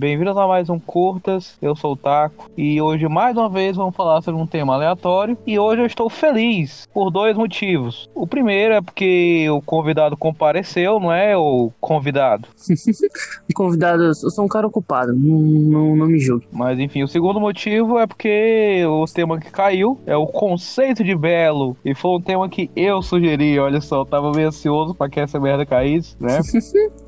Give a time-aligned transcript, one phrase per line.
[0.00, 3.94] Bem-vindos a mais um Curtas, eu sou o Taco e hoje mais uma vez vamos
[3.94, 8.08] falar sobre um tema aleatório e hoje eu estou feliz por dois motivos.
[8.14, 12.48] O primeiro é porque o convidado compareceu, não é o convidado?
[13.54, 16.48] convidado, eu sou um cara ocupado, não, não, não me julgue.
[16.50, 21.14] Mas enfim, o segundo motivo é porque o tema que caiu é o conceito de
[21.14, 25.10] belo e foi um tema que eu sugeri, olha só, eu tava meio ansioso pra
[25.10, 26.40] que essa merda caísse, né?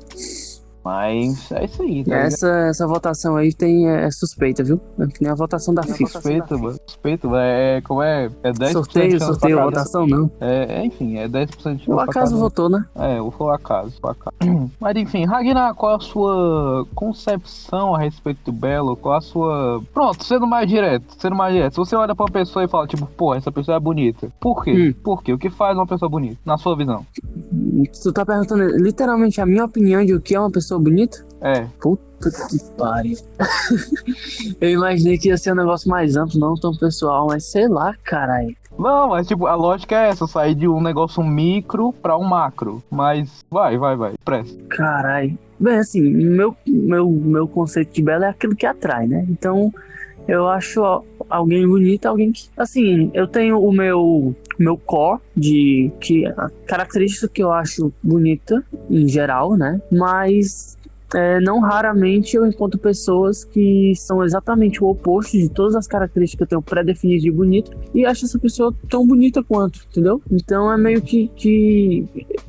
[0.83, 2.03] Mas é isso aí.
[2.03, 4.79] Tá essa, essa votação aí tem, é, suspeita, viu?
[4.99, 6.07] É que nem a votação da FIFA.
[6.07, 6.77] Suspeita, mano.
[6.85, 7.41] Suspeita, mano.
[7.41, 8.29] É, como é?
[8.43, 10.29] É 10% Sorteio, sorteio, votação não.
[10.41, 12.85] É, é, enfim, é 10% de O acaso votou, né?
[12.95, 14.35] É, foi o acaso, o acaso.
[14.79, 18.95] Mas enfim, Ragnar, qual a sua concepção a respeito do Belo?
[18.95, 19.81] Qual a sua.
[19.93, 21.73] Pronto, sendo mais direto, sendo mais direto.
[21.73, 24.29] Se você olha pra uma pessoa e fala, tipo, pô, essa pessoa é bonita.
[24.39, 24.71] Por quê?
[24.71, 25.01] Hum.
[25.03, 25.33] Por quê?
[25.33, 27.05] O que faz uma pessoa bonita, na sua visão?
[28.01, 31.23] Tu tá perguntando literalmente a minha opinião de o que é uma pessoa sou bonito?
[31.39, 31.67] É.
[31.79, 33.17] Puta que pariu.
[34.59, 37.95] eu imaginei que ia ser um negócio mais amplo, não tão pessoal, mas sei lá,
[38.03, 38.55] caralho.
[38.77, 42.81] Não, mas tipo, a lógica é essa, sair de um negócio micro pra um macro.
[42.89, 44.63] Mas vai, vai, vai, presta.
[44.67, 45.37] Caralho.
[45.59, 49.23] Bem, assim, meu, meu, meu conceito de belo é aquilo que atrai, né?
[49.29, 49.71] Então,
[50.27, 52.49] eu acho alguém bonito, alguém que.
[52.55, 56.23] Assim, eu tenho o meu meu core de que
[56.67, 59.81] característica que eu acho bonita em geral, né?
[59.91, 60.77] Mas
[61.13, 66.37] é, não raramente eu encontro pessoas que são exatamente o oposto de todas as características
[66.37, 70.21] que eu tenho pré-definidas de bonito e acho essa pessoa tão bonita quanto, entendeu?
[70.31, 72.05] Então é meio que, que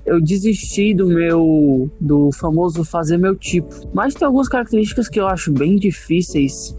[0.07, 3.75] eu desisti do meu do famoso fazer meu tipo.
[3.93, 6.75] Mas tem algumas características que eu acho bem difíceis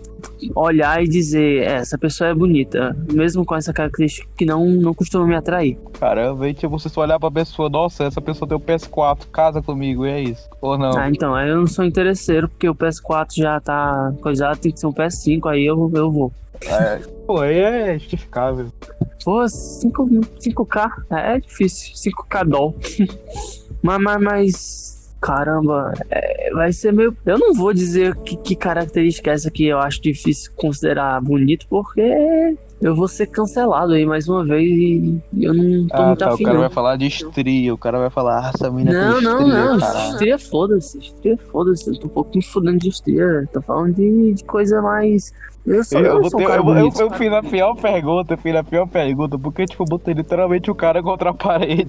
[0.55, 4.93] olhar e dizer, é, essa pessoa é bonita, mesmo com essa característica que não, não
[4.93, 5.77] costuma me atrair.
[5.99, 9.61] Caramba, e tipo, você só olhar pra pessoa, nossa, essa pessoa tem o PS4, casa
[9.61, 10.49] comigo, e é isso.
[10.61, 10.97] Ou não?
[10.97, 14.87] Ah, então, eu não sou interesseiro, porque o PS4 já tá coisado, tem que ser
[14.87, 16.31] um PS5, aí eu, eu vou.
[16.67, 18.71] É, pô, aí é justificável.
[19.23, 20.05] Pô, 5,
[20.39, 22.75] 5K, é, é difícil, 5K doll.
[23.81, 24.94] mas, mas, mas
[25.25, 27.17] caramba, é, vai ser meio.
[27.25, 31.65] Eu não vou dizer que, que característica é essa que eu acho difícil considerar bonito,
[31.67, 36.19] porque eu vou ser cancelado aí mais uma vez e eu não tô ah, muito
[36.19, 36.43] tá, afim.
[36.43, 39.39] O cara vai falar de estria, o cara vai falar, ah, essa mina Não, não,
[39.39, 40.11] estria, não, caralho.
[40.11, 44.33] estria foda-se, estria foda-se, eu tô um pouco me fudendo de estria, tô falando de,
[44.35, 45.33] de coisa mais
[45.65, 48.87] eu, sou, eu, eu, ter, eu, eu, eu, fiz a pior pergunta, fiz a pior
[48.87, 51.87] pergunta, porque, tipo, eu botei literalmente o cara contra a parede.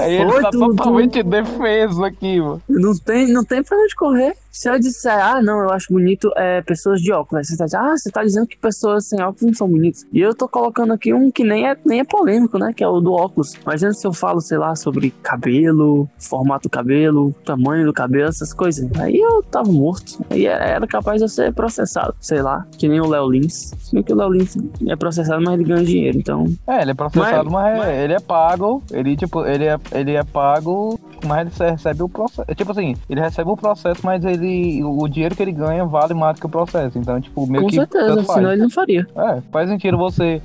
[0.00, 1.28] Aí ele tá tu, totalmente tu...
[1.28, 2.62] defeso aqui, mano.
[2.68, 4.34] Não tem, não tem pra onde correr.
[4.50, 7.80] Se eu disser, ah, não, eu acho bonito é, pessoas de óculos, você tá dizendo,
[7.82, 10.06] ah, você tá dizendo que pessoas sem óculos não são bonitas.
[10.12, 12.72] E eu tô colocando aqui um que nem é, nem é polêmico, né?
[12.72, 13.54] Que é o do óculos.
[13.54, 18.54] Imagina se eu falo, sei lá, sobre cabelo, formato do cabelo, tamanho do cabelo, essas
[18.54, 18.88] coisas.
[19.00, 20.24] Aí eu tava morto.
[20.30, 23.72] Aí era capaz de eu ser processado, sei lá, que nem o Léo Lins.
[23.78, 24.56] Se bem que o Léo Lins
[24.86, 26.44] é processado, mas ele ganha dinheiro, então.
[26.66, 28.82] É, ele é processado, mas, mas, ele é pago.
[28.90, 32.54] Ele, tipo, ele é, ele é pago, mas ele recebe o processo.
[32.54, 34.84] Tipo assim, ele recebe o processo, mas ele ele.
[34.84, 36.98] O dinheiro que ele ganha vale mais do que o processo.
[36.98, 37.76] Então, tipo, meio Com que.
[37.76, 39.06] Com certeza, senão ele não faria.
[39.16, 40.40] É, faz sentido você.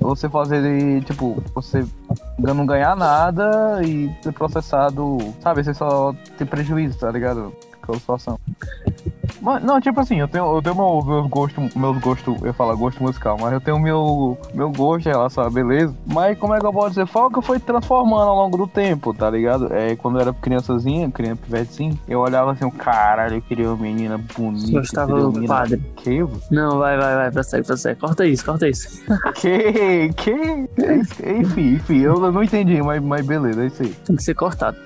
[0.00, 1.84] Você fazer, tipo, você
[2.36, 5.62] não ganhar nada e ser processado, sabe?
[5.62, 7.52] Você só ter prejuízo, tá ligado?
[7.82, 8.38] Com a situação.
[9.42, 12.76] Mas, não, tipo assim, eu tenho, eu tenho meu, meus gostos, meus gostos, eu falo
[12.76, 15.92] gosto musical, mas eu tenho meu, meu gosto em relação à beleza.
[16.06, 17.06] Mas como é que eu posso dizer?
[17.06, 19.72] Foi o que foi transformando ao longo do tempo, tá ligado?
[19.74, 23.76] É, quando eu era criançazinha, criança pivete sim, eu olhava assim, caralho, eu queria uma
[23.76, 24.78] menina bonita.
[24.78, 25.48] Gostava do menina...
[25.48, 25.82] padre.
[25.96, 26.24] Que?
[26.48, 28.00] Não, vai, vai, vai, prossegue, prossegue.
[28.00, 29.02] Corta isso, corta isso.
[29.34, 30.12] que?
[30.16, 30.68] Que?
[31.40, 33.92] Enfim, enfim, eu não entendi, mas, mas beleza, é isso aí.
[34.04, 34.76] Tem que ser cortado.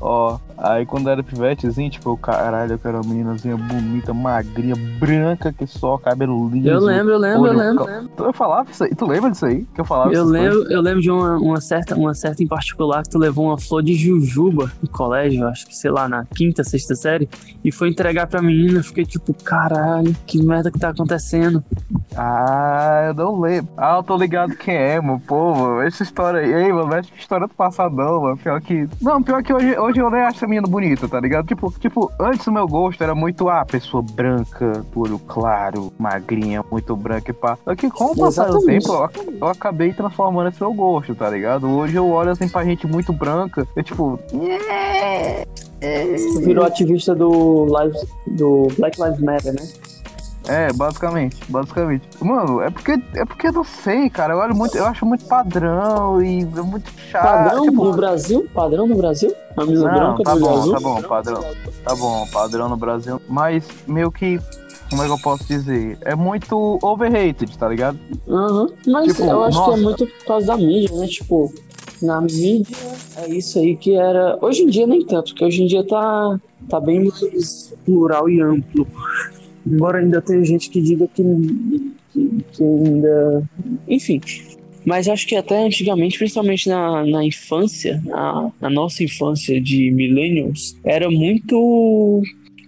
[0.00, 5.52] Ó, aí quando era pivetezinho, tipo, eu, caralho, eu quero uma meninazinha bonita, magrinha, branca,
[5.52, 6.68] que só cabelo liso.
[6.68, 8.08] Eu lembro, eu lembro, eu lembro.
[8.16, 9.64] Tu, eu falava isso aí, tu lembra disso aí?
[9.74, 10.70] Que eu falava Eu lembro, coisas?
[10.70, 13.82] eu lembro de uma, uma, certa, uma certa em particular que tu levou uma flor
[13.82, 17.28] de jujuba no colégio, acho que, sei lá, na quinta, sexta série,
[17.64, 21.62] e foi entregar pra menina, eu fiquei tipo, caralho, que merda que tá acontecendo.
[22.16, 23.72] Ah, eu não lembro.
[23.76, 25.20] Ah, eu tô ligado quem é, mano.
[25.26, 28.36] Pô, mano, essa história aí, mano, essa história do passadão, mano.
[28.36, 28.88] Pior que.
[29.00, 31.46] Não, pior que hoje, hoje eu nem acho essa menina bonita, tá ligado?
[31.46, 36.94] Tipo, tipo, antes o meu gosto era muito, ah, pessoa branca, olho claro, magrinha, muito
[36.94, 37.56] branca e pá.
[37.64, 41.28] Só que com o passar do tempo, eu, eu, acabei transformando esse meu gosto, tá
[41.30, 41.68] ligado?
[41.68, 45.44] Hoje eu olho assim pra gente muito branca, eu tipo, yeah!
[46.44, 47.96] Virou ativista do, live,
[48.26, 49.62] do Black Lives Matter, né?
[50.48, 52.08] É, basicamente, basicamente.
[52.20, 54.34] Mano, é porque é porque eu não sei, cara.
[54.34, 57.22] Eu olho muito, eu acho muito padrão e é muito chato.
[57.44, 58.48] Padrão tipo, no Brasil?
[58.52, 59.32] Padrão no Brasil?
[59.54, 60.72] Camisa Não, branca tá do bom, azul?
[60.72, 61.44] tá bom, padrão.
[61.84, 63.20] Tá bom, padrão no Brasil.
[63.28, 64.40] Mas meio que.
[64.90, 65.96] Como é que eu posso dizer?
[66.02, 67.98] É muito overrated, tá ligado?
[68.28, 68.68] Aham.
[68.86, 69.82] Mas Tipo, eu acho que é nossa.
[69.82, 71.06] muito por causa da mídia, né?
[71.06, 71.50] Tipo,
[72.02, 72.76] na mídia
[73.16, 74.36] é isso aí que era.
[74.42, 78.40] Hoje em dia nem tanto, porque hoje em dia tá, tá bem mais plural e
[78.42, 78.86] amplo.
[79.66, 81.22] Embora ainda tenha gente que diga que,
[82.12, 83.42] que, que ainda.
[83.88, 84.20] Enfim.
[84.84, 90.76] Mas acho que até antigamente, principalmente na, na infância, na, na nossa infância de millennials,
[90.82, 92.22] era muito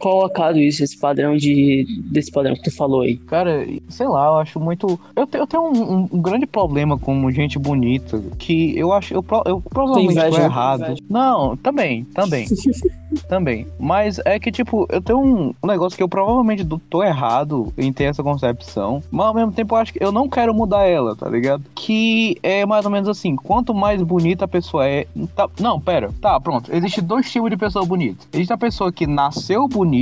[0.04, 1.86] colocado isso, esse padrão de.
[2.04, 3.16] desse padrão que tu falou aí.
[3.16, 4.98] Cara, sei lá, eu acho muito.
[5.16, 8.22] Eu, te- eu tenho um, um- um grande problema com gente bonita.
[8.38, 9.14] Que eu acho.
[9.14, 10.94] Eu, eu provavelmente inveja, tô errado.
[11.08, 12.46] Não, também, também.
[13.28, 13.66] também.
[13.78, 17.92] Mas é que, tipo, eu tenho um, um negócio que eu provavelmente tô errado em
[17.92, 19.02] ter essa concepção.
[19.10, 21.62] Mas ao mesmo tempo eu acho que eu não quero mudar ela, tá ligado?
[21.74, 25.06] Que é mais ou menos assim: quanto mais bonita a pessoa é.
[25.34, 26.10] tá- não, pera.
[26.20, 26.74] Tá, pronto.
[26.74, 28.26] Existe dois tipos de pessoa bonita.
[28.32, 29.93] Existe a pessoa que nasceu bonita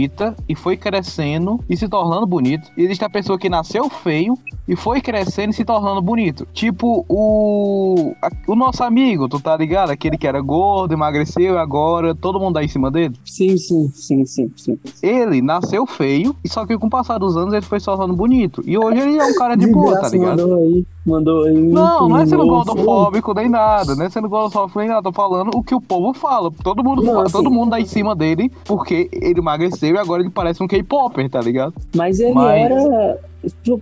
[0.48, 2.70] e foi crescendo e se tornando bonito.
[2.76, 4.36] E existe a pessoa que nasceu feio
[4.66, 6.46] e foi crescendo e se tornando bonito.
[6.52, 8.14] Tipo o.
[8.46, 9.90] o nosso amigo, tu tá ligado?
[9.90, 13.14] Aquele que era gordo, emagreceu e agora todo mundo dá em cima dele.
[13.24, 14.78] Sim, sim, sim, sim, sim.
[15.02, 18.14] Ele nasceu feio, e só que com o passar dos anos ele foi se tornando
[18.14, 18.62] bonito.
[18.66, 20.42] E hoje ele é um cara de boa, tá ligado?
[20.42, 21.54] Mandou aí, mandou aí.
[21.54, 25.50] Não, não é sendo gordofóbico nem nada, não é sendo gordofóbico nem nada, tô falando
[25.54, 26.50] o que o povo fala.
[26.62, 29.96] Todo mundo, Não, fa- assim- todo mundo dá em cima dele porque ele emagreceu e
[29.99, 31.75] agora ele parece um K-Popper, tá ligado?
[31.94, 33.19] Mas ele Mas- era.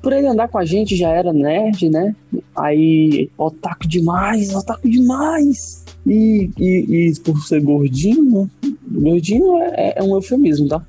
[0.03, 2.15] por- ele andar com a gente já era nerd, né?
[2.57, 5.85] Aí, otaku demais, otaku demais.
[6.07, 8.49] E, e, e por ser gordinho, né?
[8.91, 10.83] Gordinho é, é um eufemismo, tá?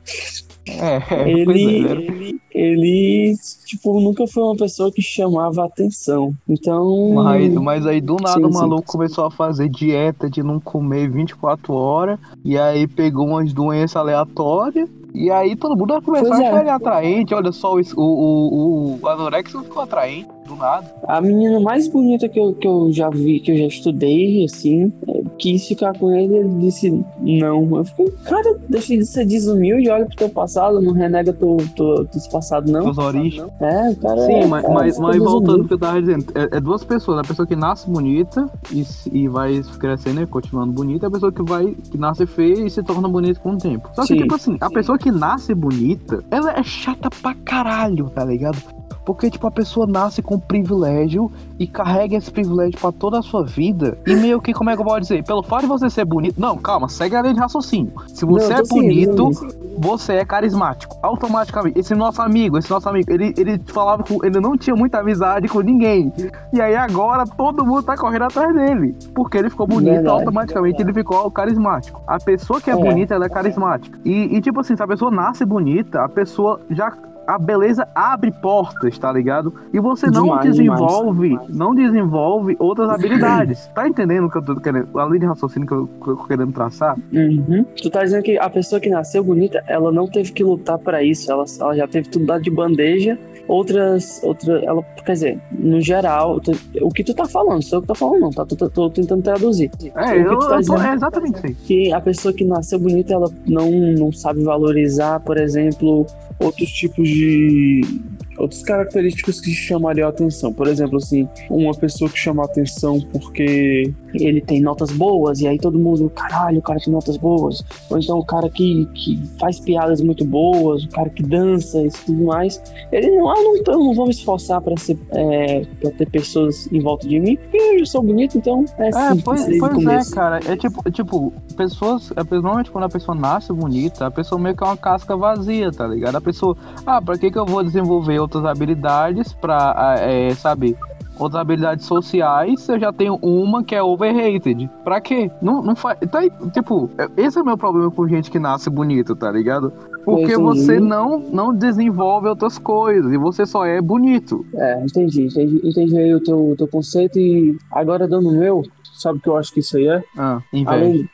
[0.67, 1.91] É, pois é, Ele, né?
[1.91, 3.33] ele, ele,
[3.65, 6.33] tipo, nunca foi uma pessoa que chamava atenção.
[6.47, 7.13] Então.
[7.15, 8.59] Mas, mas aí do nada Sim, o sim.
[8.59, 13.95] maluco começou a fazer dieta de não comer 24 horas, e aí pegou umas doenças
[13.97, 16.47] aleatórias, e aí todo mundo vai começar Pois a é.
[16.47, 17.33] achar ele atraente.
[17.33, 20.85] Olha só, o, o, o, o anorexia ficou atraente, do nada.
[21.07, 24.91] A menina mais bonita que eu, que eu já vi, que eu já estudei, assim,
[25.07, 26.89] é, quis ficar com ele, ele disse
[27.21, 27.77] não.
[27.77, 32.05] Eu fiquei, cara, deixa de ser desumilde, olha pro teu passado, não renega teu, teu,
[32.05, 32.83] teu passado, não.
[32.93, 33.47] Suas origens.
[33.59, 34.21] É, o cara.
[34.25, 36.83] Sim, é, mas, cara, mas, mas voltando ao que eu tava dizendo, é, é duas
[36.83, 41.07] pessoas, a pessoa que nasce bonita e, se- e vai crescendo e continuando bonita, e
[41.07, 43.89] a pessoa que vai, que nasce feia e se torna bonita com o tempo.
[43.93, 44.17] Só que, Sim.
[44.21, 48.57] tipo assim, a pessoa que nasce bonita, ela é chata pra caralho, tá ligado?
[49.05, 53.43] Porque, tipo, a pessoa nasce com privilégio e carrega esse privilégio pra toda a sua
[53.43, 53.97] vida.
[54.05, 55.23] E meio que, como é que eu posso dizer?
[55.23, 56.39] Pelo fato de você ser bonito.
[56.39, 57.93] Não, calma, segue a linha de raciocínio.
[58.07, 59.29] Se Não, você eu é bonito,
[59.77, 60.95] você é carismático.
[61.01, 61.79] Automaticamente.
[61.79, 64.23] Esse nosso amigo, esse nosso amigo, ele, ele falava com.
[64.25, 66.11] Ele não tinha muita amizade com ninguém.
[66.53, 68.95] E aí agora todo mundo tá correndo atrás dele.
[69.13, 70.19] Porque ele ficou bonito, Verdade.
[70.19, 72.01] automaticamente ele ficou carismático.
[72.07, 72.75] A pessoa que é, É.
[72.77, 73.99] bonita, ela é carismática.
[74.05, 76.91] E, e, tipo assim, se a pessoa nasce bonita, a pessoa já.
[77.27, 79.53] A beleza abre portas, tá ligado?
[79.73, 81.49] E você não Demais, desenvolve, demais.
[81.49, 83.67] não desenvolve outras habilidades.
[83.73, 84.99] Tá entendendo o que eu tô querendo?
[84.99, 86.97] A linha de raciocínio que eu, que eu tô querendo traçar?
[87.13, 87.63] Uhum.
[87.81, 91.03] Tu tá dizendo que a pessoa que nasceu bonita, ela não teve que lutar pra
[91.03, 93.17] isso, ela, ela já teve tudo dado de bandeja.
[93.47, 97.81] Outras, outra, ela, quer dizer, no geral, tu- o que tu tá falando, sou eu
[97.81, 98.45] que tô falando, não, tá?
[98.45, 99.69] Tô, tô- tô tentando traduzir.
[99.95, 100.81] É, O que eu, tu tá eu tô- dizendo?
[100.83, 105.37] é exatamente isso que a pessoa que nasceu bonita ela não, não sabe valorizar, por
[105.37, 106.05] exemplo,
[106.39, 108.10] outros tipos de
[108.51, 110.53] outras características que chamariam a atenção.
[110.53, 115.47] Por exemplo, assim, uma pessoa que chama a atenção porque ele tem notas boas e
[115.47, 117.63] aí todo mundo, caralho, o cara tem notas boas.
[117.89, 121.89] Ou então o cara que, que faz piadas muito boas, o cara que dança e
[122.05, 122.61] tudo mais.
[122.91, 126.67] Ele não, ah, não, eu não vou me esforçar pra ser é, para ter pessoas
[126.71, 129.59] em volta de mim, porque eu já sou bonito, então é, É, simples pois, desde
[129.59, 130.15] pois é, começo.
[130.15, 130.39] cara.
[130.45, 132.11] É tipo, é tipo, pessoas.
[132.11, 135.71] É, normalmente quando a pessoa nasce bonita, a pessoa meio que é uma casca vazia,
[135.71, 136.15] tá ligado?
[136.15, 140.77] A pessoa, ah, pra que, que eu vou desenvolver outras habilidades pra, ah, é, sabe?
[141.19, 144.67] Outras habilidades sociais, eu já tenho uma que é overrated.
[144.83, 145.29] Pra quê?
[145.41, 145.99] Não, não faz.
[146.09, 146.21] Tá,
[146.51, 149.71] tipo, é- esse é o meu problema com gente que nasce bonito, tá ligado?
[150.03, 150.41] Porque entendi.
[150.41, 154.43] você não, não desenvolve outras coisas e você só é bonito.
[154.55, 158.63] É, entendi, entendi, entendi aí o teu, teu conceito e agora dando o meu,
[158.97, 160.03] sabe o que eu acho que isso aí é?
[160.17, 160.75] Ah, inveja.
[160.75, 161.09] Além.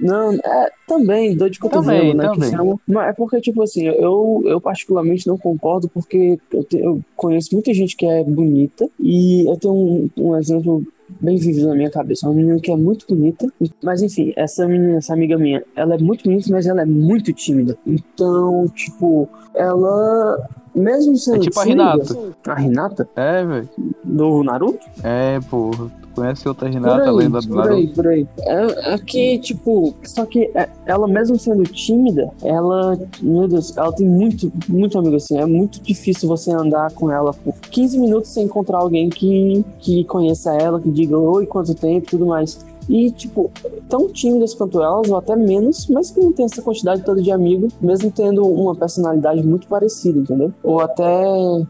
[0.00, 2.52] Não, é também, dor de cotovelo, Também, né?
[2.52, 2.78] também.
[2.86, 7.50] Mas é porque, tipo assim, eu, eu particularmente não concordo, porque eu, te- eu conheço
[7.52, 10.82] muita gente que é bonita, e eu tenho um, um exemplo
[11.20, 12.26] bem vívido na minha cabeça.
[12.28, 13.46] Uma menina que é muito bonita,
[13.82, 17.32] mas enfim, essa menina, essa amiga minha, ela é muito bonita, mas ela é muito
[17.32, 17.76] tímida.
[17.86, 20.38] Então, tipo, ela
[20.74, 22.18] mesmo sendo É tipo a Renata.
[22.46, 23.08] A Renata?
[23.16, 23.68] É, velho.
[24.04, 24.84] Do Naruto?
[25.02, 25.90] É, porra.
[26.16, 28.26] Conhece outra Por Renata, aí, lenda do por aí, por aí.
[28.40, 33.92] É, é que, tipo, só que é- ela mesmo sendo tímida, ela, meu Deus, ela
[33.92, 35.36] tem muito, muito amigo assim.
[35.38, 40.04] É muito difícil você andar com ela por 15 minutos sem encontrar alguém que, que
[40.04, 42.64] conheça ela, que diga oi, quanto tempo e tudo mais.
[42.88, 43.50] E, tipo,
[43.88, 47.30] tão tímidas quanto elas, ou até menos, mas que não tem essa quantidade toda de
[47.30, 50.52] amigos, mesmo tendo uma personalidade muito parecida, entendeu?
[50.62, 51.24] Ou até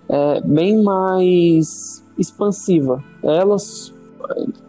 [0.08, 3.02] é, bem mais expansiva.
[3.22, 3.92] Elas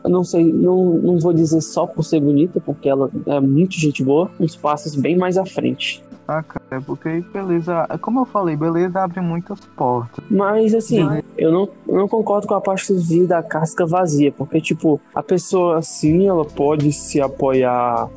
[0.03, 4.03] não sei, não, não vou dizer só por ser bonita, porque ela é muito gente
[4.03, 6.03] boa, uns passos bem mais à frente.
[6.27, 7.87] Ah, cara, é porque beleza.
[8.01, 10.23] Como eu falei, beleza abre muitas portas.
[10.29, 10.99] Mas assim,
[11.37, 12.93] eu não, eu não concordo com a parte
[13.25, 18.09] da casca vazia, porque tipo, a pessoa assim, ela pode se apoiar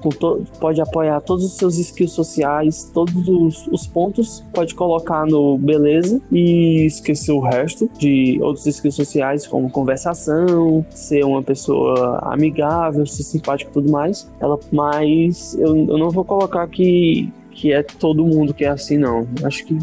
[0.58, 6.20] pode apoiar todos os seus skills sociais, todos os, os pontos, pode colocar no beleza
[6.32, 13.22] e esquecer o resto de outros skills sociais, como conversação, ser uma pessoa amigável, ser
[13.22, 14.28] simpática e tudo mais.
[14.40, 18.98] Ela, mas eu, eu não vou colocar que que é todo mundo que é assim,
[18.98, 19.26] não.
[19.44, 19.78] Acho que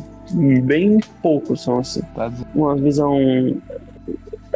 [0.61, 2.01] bem poucos são assim.
[2.15, 2.31] Tá?
[2.53, 3.17] Uma visão.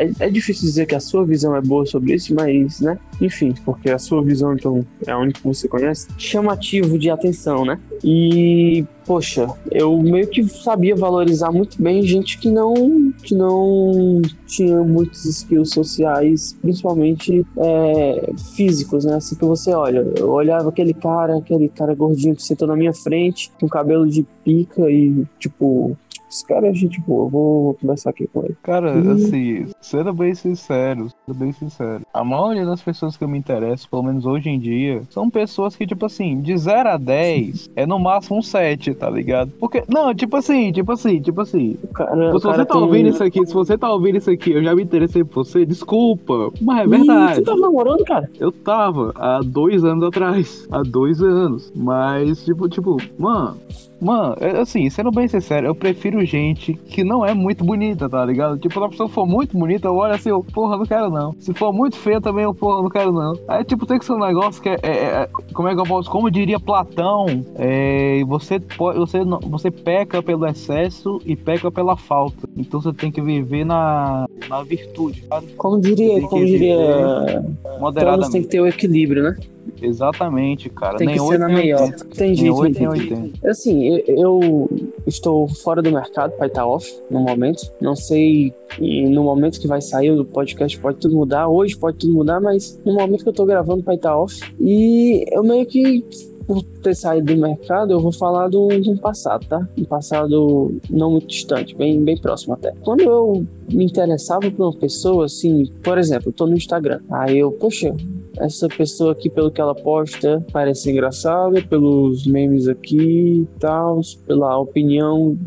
[0.01, 2.97] É, é difícil dizer que a sua visão é boa sobre isso, mas, né?
[3.21, 6.07] Enfim, porque a sua visão, então, é a única que você conhece.
[6.17, 7.79] Chamativo de atenção, né?
[8.03, 14.81] E, poxa, eu meio que sabia valorizar muito bem gente que não, que não tinha
[14.81, 19.15] muitos skills sociais, principalmente é, físicos, né?
[19.15, 20.03] Assim que você olha.
[20.17, 24.25] Eu olhava aquele cara, aquele cara gordinho que sentou na minha frente, com cabelo de
[24.43, 25.95] pica e, tipo,
[26.31, 28.55] esse cara é gente boa, eu vou conversar aqui com ele.
[28.63, 29.11] Cara, Hum.
[29.11, 33.89] assim, sendo bem sincero, sendo bem sincero, a maioria das pessoas que eu me interesso,
[33.89, 37.85] pelo menos hoje em dia, são pessoas que, tipo assim, de 0 a 10 é
[37.85, 39.51] no máximo um 7, tá ligado?
[39.59, 41.75] Porque, não, tipo assim, tipo assim, tipo assim.
[41.93, 44.63] Cara, Se você tá tem- ouvindo isso aqui, se você tá ouvindo isso aqui, eu
[44.63, 47.41] já me interessei por você, desculpa, mas é verdade.
[47.41, 48.29] Tu tá namorando, cara?
[48.39, 50.67] Eu tava há dois anos atrás.
[50.71, 51.71] Há dois anos.
[51.75, 53.57] Mas, tipo, tipo, mano.
[54.01, 58.23] Mano, é assim, sendo bem sincero, eu prefiro gente que não é muito bonita, tá
[58.25, 58.57] ligado?
[58.57, 61.33] Tipo, se a pessoa for muito bonita, eu olho assim, eu, porra, não quero não.
[61.39, 63.33] Se for muito feia também, eu, porra, não quero não.
[63.47, 64.77] Aí, tipo, tem que ser um negócio que é.
[64.83, 64.89] é-
[65.23, 66.09] é- como é que eu posso.
[66.09, 67.25] Como diria Platão,
[67.55, 72.47] é, você, pode, você, não- você peca pelo excesso e peca pela falta.
[72.57, 75.47] Então você tem que viver na, na virtude, sabe?
[75.57, 77.43] Como diria, como diria,
[77.79, 78.31] Moderadamente.
[78.31, 79.37] tem que ter o equilíbrio, né?
[79.81, 80.97] Exatamente, cara.
[80.97, 81.83] Tem nem que ser 8, na nem meiota.
[81.83, 82.05] 80.
[82.05, 83.09] Entendi, Nem 8, entendi.
[83.09, 83.49] nem 80.
[83.49, 84.69] Assim, eu, eu
[85.07, 87.71] estou fora do mercado para estar off no momento.
[87.79, 91.47] Não sei no momento que vai sair o podcast pode tudo mudar.
[91.47, 94.39] Hoje pode tudo mudar, mas no momento que eu tô gravando para estar off.
[94.59, 96.05] E eu meio que
[96.45, 99.67] por ter saído do mercado, eu vou falar do, do passado, tá?
[99.77, 102.73] Um passado não muito distante, bem, bem próximo até.
[102.81, 106.99] Quando eu me interessava por uma pessoa, assim, por exemplo, eu tô no Instagram.
[107.09, 107.95] Aí eu, poxa,
[108.37, 114.57] essa pessoa aqui, pelo que ela posta, parece engraçada, pelos memes aqui e tal, pela
[114.57, 115.37] opinião,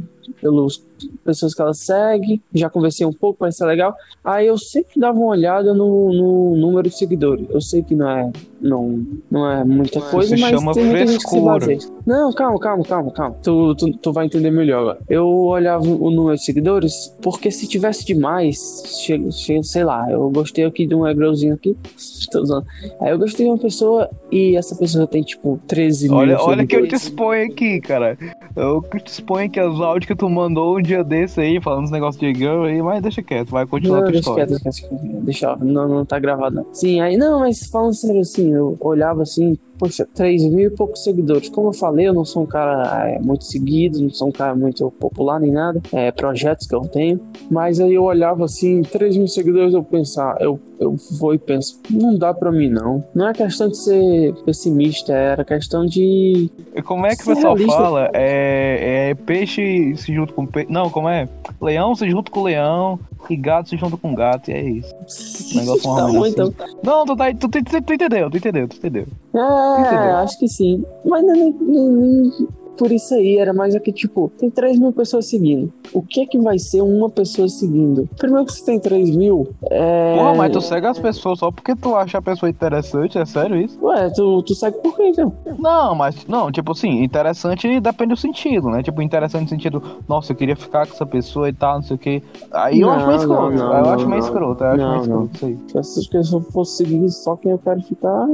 [0.40, 0.78] pelas
[1.24, 3.94] pessoas que ela segue, já conversei um pouco, parece ser legal.
[4.24, 7.46] Aí eu sempre dava uma olhada no, no número de seguidores.
[7.50, 11.22] Eu sei que não é, não, não é muita coisa, mas chama tem muita gente
[11.22, 11.58] que se frescura.
[11.58, 11.78] baseia.
[12.06, 13.36] Não, calma, calma, calma, calma.
[13.42, 14.98] Tu, tu, tu vai entender melhor agora.
[15.08, 20.30] Eu olhava o número de seguidores, porque se tivesse demais, chega, chega, sei lá, eu
[20.30, 21.76] gostei aqui de um egrãozinho aqui.
[22.30, 22.66] Tô usando.
[23.00, 26.66] Aí eu gostei de uma pessoa e essa pessoa tem tipo 13 mil Olha, olha
[26.66, 28.16] que eu te exponho aqui, cara.
[28.56, 32.20] Eu te exponho que os áudios que tu mandou dia desse aí, falando uns negócios
[32.20, 34.46] de girl aí, mas deixa quieto, vai continuar a Não, tua deixa história.
[34.46, 35.24] quieto, deixa quieto.
[35.24, 36.66] Deixa, não, não tá gravado não.
[36.72, 41.02] Sim, aí não, mas falando sério assim, eu olhava assim, poxa, 3 mil e poucos
[41.02, 41.48] seguidores.
[41.48, 44.54] Como eu falei, eu não sou um cara é, muito seguido, não sou um cara
[44.54, 47.20] muito popular nem nada, é projetos que eu tenho.
[47.50, 51.80] Mas aí eu olhava assim, 3 mil seguidores, eu pensar, eu, eu vou e penso,
[51.90, 53.04] não dá pra mim não.
[53.14, 56.50] Não é questão de ser pessimista, era questão de.
[56.84, 57.76] Como é que o pessoal realista.
[57.76, 58.10] fala?
[58.12, 60.70] É, é peixe se junta com peixe.
[60.70, 61.28] Não, como é?
[61.60, 62.98] Leão se junta com leão
[63.30, 64.94] e gato se junta com gato, e é isso.
[65.54, 66.30] Negócio tá bom, assim.
[66.32, 66.54] então.
[66.82, 69.06] Não, tu, tá, tu, tu, tu, tu entendeu, tu entendeu, tu entendeu.
[69.34, 70.16] É, Entendeu?
[70.16, 70.84] acho que sim.
[71.04, 74.78] Mas não é nem, nem- nem- por isso aí, era mais aqui, tipo, tem 3
[74.78, 75.72] mil pessoas seguindo.
[75.92, 78.08] O que é que vai ser uma pessoa seguindo?
[78.16, 80.16] Primeiro que você tem 3 mil, é.
[80.16, 83.56] Porra, mas tu segue as pessoas só porque tu acha a pessoa interessante, é sério
[83.56, 83.78] isso?
[83.82, 85.32] Ué, tu, tu segue por quê, então?
[85.58, 88.82] Não, mas, não, tipo assim, interessante depende do sentido, né?
[88.82, 91.96] Tipo, interessante no sentido, nossa, eu queria ficar com essa pessoa e tal, não sei
[91.96, 92.22] o quê.
[92.52, 95.00] Aí eu Não, acho meio escroto, não, eu não, acho meio escroto, eu acho meio
[95.00, 95.84] escroto isso aí.
[95.84, 98.26] Se pessoas fossem seguir só quem eu quero ficar,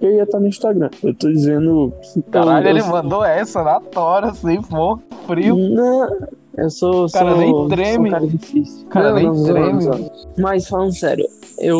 [0.00, 0.90] eu ia estar no Instagram.
[1.02, 1.92] Eu tô dizendo.
[2.30, 5.56] Caralho, eu, ele eu, mandou essa na tora, assim, pô, frio.
[5.56, 6.18] Não,
[6.56, 7.08] eu sou.
[7.10, 8.10] Cara, sou, nem sou um treme.
[8.10, 8.86] cara difícil.
[8.86, 9.84] Cara, Não, nem não, treme.
[9.84, 10.10] não.
[10.38, 11.26] Mas falando sério,
[11.58, 11.78] eu,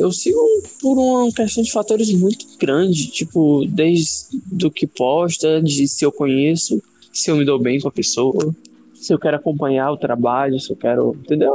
[0.00, 0.38] eu sigo
[0.80, 3.08] por uma questão de fatores muito grande.
[3.08, 4.08] Tipo, desde
[4.46, 6.82] do que posta, de se eu conheço,
[7.12, 8.54] se eu me dou bem com a pessoa.
[9.04, 11.16] Se eu quero acompanhar o trabalho, se eu quero.
[11.20, 11.54] Entendeu?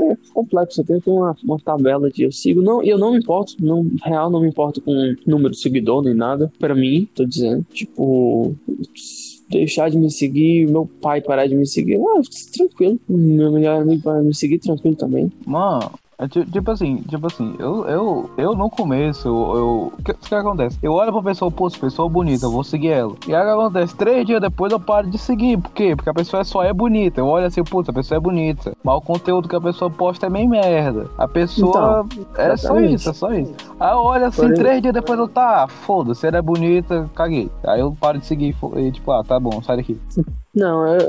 [0.00, 0.80] É é complexo.
[0.80, 2.62] Eu tenho uma, uma tabela de eu sigo.
[2.62, 6.14] Não, eu não me importo, não, real, não me importo com número de seguidor nem
[6.14, 6.52] nada.
[6.58, 7.64] Pra mim, tô dizendo.
[7.72, 8.54] Tipo,
[9.50, 12.20] deixar de me seguir, meu pai parar de me seguir, ah,
[12.54, 13.00] tranquilo.
[13.08, 15.32] Meu melhor amigo de me seguir, tranquilo também.
[15.44, 16.05] Mano, é
[16.50, 19.92] tipo assim, tipo assim, eu, eu, eu no começo, eu.
[19.98, 20.78] O que, que acontece?
[20.82, 23.14] Eu olho pra pessoa, pô, pessoa é bonita, eu vou seguir ela.
[23.28, 23.96] E aí o que acontece?
[23.96, 25.58] Três dias depois eu paro de seguir.
[25.58, 25.94] Por quê?
[25.94, 27.20] Porque a pessoa só é bonita.
[27.20, 28.72] Eu olho assim, putz, a pessoa é bonita.
[28.82, 31.10] Mas o conteúdo que a pessoa posta é meio merda.
[31.18, 32.06] A pessoa.
[32.36, 33.54] é só isso, é só isso.
[33.78, 37.50] Aí eu olho assim, Porém- três dias depois eu tá, foda-se, ela é bonita, caguei.
[37.64, 40.00] Aí eu paro de seguir e tipo, ah, tá bom, sai daqui.
[40.56, 41.00] Não, eu,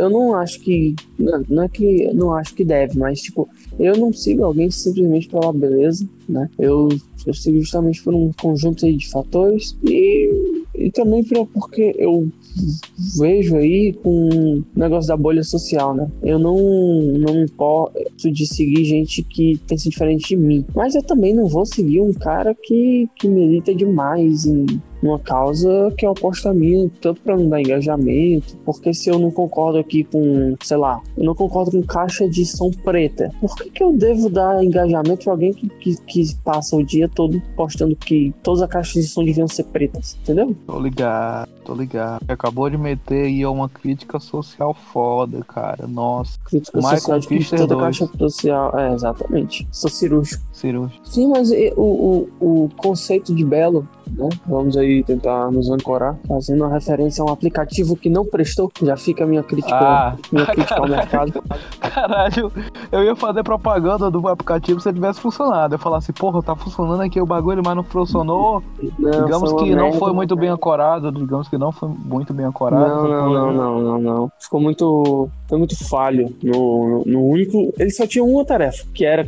[0.00, 0.96] eu não acho que.
[1.16, 3.48] Não, é que não acho que deve, mas tipo,
[3.78, 6.48] eu não sigo alguém simplesmente pela beleza, né?
[6.58, 6.88] Eu,
[7.26, 10.30] eu sigo justamente por um conjunto de fatores e,
[10.74, 12.28] e também porque eu
[13.18, 16.08] vejo aí com o negócio da bolha social, né?
[16.22, 20.64] Eu não, não me importo de seguir gente que pensa diferente de mim.
[20.74, 24.66] Mas eu também não vou seguir um cara que, que milita demais em
[25.02, 29.18] uma causa que é oposta a mim, tanto para não dar engajamento, porque se eu
[29.18, 33.54] não concordo aqui com, sei lá, eu não concordo com caixa de som preta, por
[33.56, 37.40] que, que eu devo dar engajamento para alguém que, que, que passa o dia todo
[37.56, 40.54] postando que todas as caixas de som deviam ser pretas, entendeu?
[40.66, 42.22] Tô ligado, tô ligado.
[42.28, 45.86] Acabou de meter aí uma crítica social foda, cara.
[45.88, 47.80] Nossa, Crítica Michael social de 2.
[47.80, 48.78] caixa social.
[48.78, 49.66] É, exatamente.
[49.72, 50.42] Sou cirúrgico.
[50.52, 51.06] cirúrgico.
[51.06, 54.28] Sim, mas o, o, o conceito de belo, né?
[54.46, 58.70] Vamos aí tentar nos ancorar, fazendo uma referência a um aplicativo que não prestou.
[58.82, 61.42] Já fica a minha crítica, Ah, minha crítica ao mercado.
[61.80, 62.52] caralho,
[62.92, 65.74] eu ia fazer propaganda do aplicativo se ele tivesse funcionado.
[65.74, 68.62] Eu falasse, porra, tá funcionando aqui o bagulho, mas não funcionou.
[68.98, 72.86] Não, digamos que não foi muito bem ancorado, digamos que não foi muito bem ancorado.
[72.86, 74.32] Não, não, não, não, não, não.
[74.40, 75.28] Ficou muito.
[75.48, 77.72] Foi muito falho no, no, no único.
[77.78, 79.26] Ele só tinha uma tarefa, que era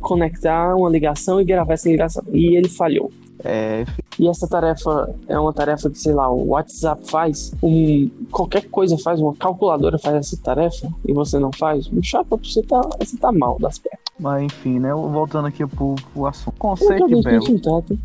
[0.00, 2.22] conectar uma ligação e gravar essa ligação.
[2.32, 3.10] E ele falhou.
[3.44, 3.84] É,
[4.18, 8.96] E essa tarefa é uma tarefa que, sei lá, o WhatsApp faz, um, qualquer coisa
[8.96, 13.18] faz, uma calculadora faz essa tarefa e você não faz, um chapa, você tá, você
[13.18, 13.93] tá mal das pernas.
[14.18, 14.92] Mas enfim, né?
[14.92, 16.56] Voltando aqui pro, pro assunto.
[16.58, 17.44] Conceito de belo.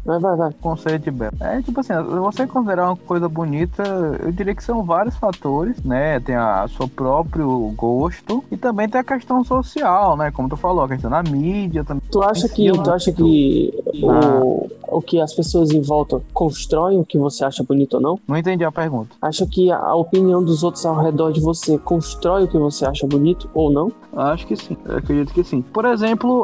[0.06, 0.54] Vai, vai, vai.
[0.62, 1.34] Conceito de belo.
[1.39, 3.84] É tipo assim, você considerar uma coisa bonita,
[4.24, 6.19] eu diria que são vários fatores, né?
[6.19, 10.32] Tem a seu próprio gosto e também tem a questão social, né?
[10.32, 12.02] Como tu falou, a questão da mídia também.
[12.12, 13.74] Tu acha que, tu acha que
[14.10, 14.39] Ah.
[14.43, 18.19] o, o que as pessoas em volta constroem o que você acha bonito ou não?
[18.28, 19.15] Não entendi a pergunta.
[19.22, 23.06] Acha que a opinião dos outros ao redor de você constrói o que você acha
[23.06, 23.91] bonito ou não?
[24.15, 25.62] Acho que sim, eu acredito que sim.
[25.62, 25.98] Por exemplo,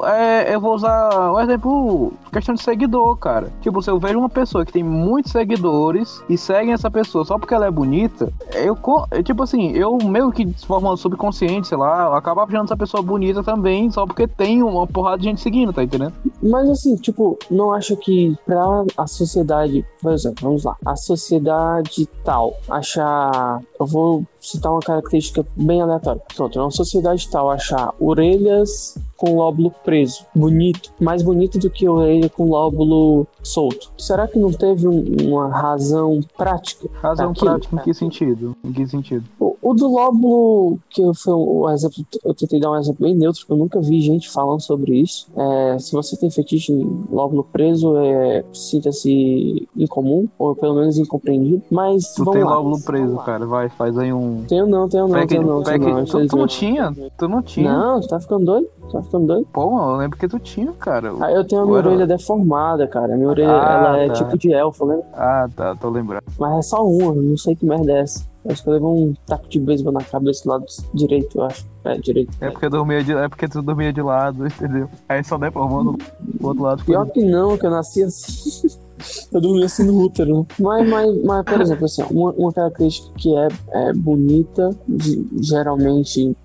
[0.06, 3.52] é, eu vou usar um exemplo, questão de seguidor, cara.
[3.62, 7.38] Tipo, se eu vejo uma pessoa que tem muitos seguidores e seguem essa pessoa só
[7.38, 8.78] porque ela é bonita, eu,
[9.24, 13.02] tipo assim, eu meio que de forma subconsciente, sei lá, eu acabo achando essa pessoa
[13.02, 16.14] bonita também só porque tem uma porrada de gente seguindo, tá entendendo?
[16.48, 22.08] Mas assim, tipo, não acha que pra a sociedade, por exemplo, vamos lá, a sociedade
[22.24, 26.22] tal achar, eu vou citar uma característica bem aleatória.
[26.36, 32.30] Pronto, uma sociedade tal achar orelhas com lóbulo preso, bonito, mais bonito do que orelha
[32.30, 33.90] com lóbulo solto.
[33.98, 36.88] Será que não teve um- uma razão prática?
[37.02, 38.56] Razão prática em que sentido?
[38.64, 39.26] Em que sentido?
[39.40, 43.42] O, o do lóbulo, que foi o exemplo, eu tentei dar um exemplo bem neutro,
[43.42, 45.28] porque eu nunca vi gente falando sobre isso.
[45.36, 51.64] É, se você tem fetiche em lóbulo preso, é, sinta-se incomum, ou pelo menos incompreendido.
[51.72, 52.56] Mas Tu tem lá.
[52.56, 54.44] lóbulo preso, cara, vai, faz aí um...
[54.48, 56.96] Tenho não, tenho não, tenho não, tenho pack- não, tu, tu não tinha?
[57.18, 57.72] Tu não tinha?
[57.74, 58.68] Não, tá ficando doido?
[58.92, 59.48] Tá ficando doido?
[59.52, 61.12] Pô, mano, eu lembro que tu tinha, cara.
[61.20, 63.14] Ah, eu tenho a minha orelha deformada, cara.
[63.14, 64.14] A minha orelha Ah, ela é tá.
[64.14, 65.02] tipo de elfo, né?
[65.14, 66.24] Ah, tá, tô lembrando.
[66.40, 68.35] Mas é só uma, não sei que merda é essa.
[68.48, 71.66] Acho que eu levei um taco de beisebol na cabeça do lado direito, eu acho.
[71.84, 72.32] É, direito.
[72.42, 74.90] É porque, dormia de, é porque tu dormia de lado, entendeu?
[75.10, 75.98] Aí só deformando
[76.40, 76.86] o outro lado.
[76.86, 78.68] Pior que não, que eu nasci assim.
[79.32, 80.48] Eu dormi assim no útero.
[80.60, 86.36] Mas, mas, mas, por exemplo, assim, uma, uma característica que é, é bonita, de, geralmente,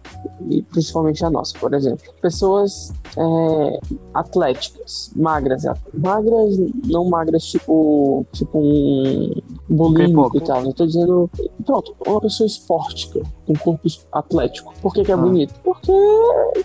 [0.49, 2.13] e principalmente a nossa, por exemplo.
[2.21, 3.81] Pessoas é,
[4.15, 5.65] atléticas, magras.
[5.95, 9.33] Magras, não magras tipo, tipo um
[9.69, 10.65] bulímico e tal.
[10.65, 11.31] Eu tô dizendo,
[11.65, 14.75] pronto, uma pessoa esportica, com corpo atlético.
[14.81, 15.19] Por que, que é ah.
[15.19, 15.55] bonito?
[15.63, 15.93] Porque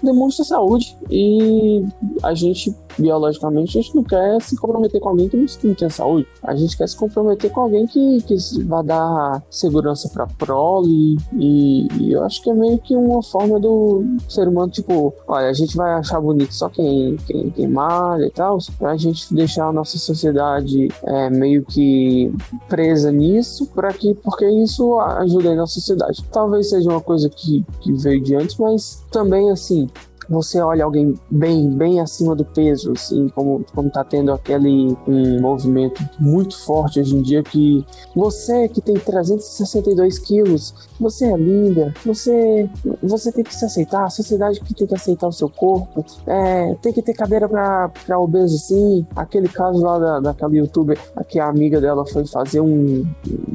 [0.02, 1.86] demonstra saúde e
[2.24, 6.27] a gente biologicamente, a gente não quer se comprometer com alguém que não, tem saúde.
[6.43, 11.17] A gente quer se comprometer com alguém que, que vai dar segurança pra prole.
[11.34, 15.49] E, e, eu acho que é meio que uma forma do ser humano, tipo, olha,
[15.49, 19.67] a gente vai achar bonito só quem, quem, quem malha e tal, pra gente deixar
[19.67, 22.31] a nossa sociedade é, meio que
[22.67, 26.23] presa nisso, para que, porque isso ajuda aí na sociedade.
[26.31, 29.88] Talvez seja uma coisa que, que veio de antes, mas também assim,
[30.29, 35.41] você olha alguém bem, bem acima do peso, assim, como, como tá tendo aquele um
[35.41, 37.85] movimento muito forte hoje em dia que
[38.15, 42.69] você que tem 362 quilos, você é linda, você,
[43.01, 46.75] você tem que se aceitar, a sociedade que tem que aceitar o seu corpo, é,
[46.81, 51.39] tem que ter cadeira pra, pra obeso sim, aquele caso lá da, daquela youtuber, que
[51.39, 53.05] a amiga dela foi fazer um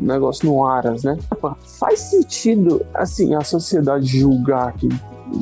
[0.01, 1.17] negócio no Aras, né?
[1.79, 4.89] Faz sentido, assim, a sociedade julgar que